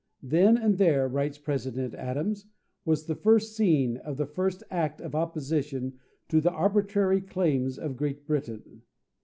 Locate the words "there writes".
0.79-1.37